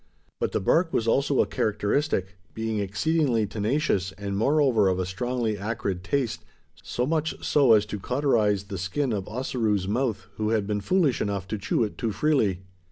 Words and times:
But 0.39 0.51
the 0.51 0.59
bark 0.59 0.91
was 0.91 1.07
also 1.07 1.41
a 1.41 1.45
characteristic: 1.45 2.35
being 2.55 2.79
exceedingly 2.79 3.45
tenacious, 3.45 4.11
and 4.13 4.35
moreover 4.35 4.87
of 4.89 4.97
a 4.97 5.05
strongly 5.05 5.59
acrid 5.59 6.03
taste 6.03 6.43
so 6.81 7.05
much 7.05 7.35
so 7.45 7.73
as 7.73 7.85
to 7.85 7.99
cauterise 7.99 8.65
he 8.67 8.77
skin 8.77 9.13
of 9.13 9.27
Ossaroo's 9.27 9.87
mouth, 9.87 10.25
who 10.37 10.49
had 10.49 10.65
been 10.65 10.81
foolish 10.81 11.21
enough 11.21 11.47
to 11.49 11.59
chew 11.59 11.83
it 11.83 11.99
too 11.99 12.11
freely. 12.11 12.63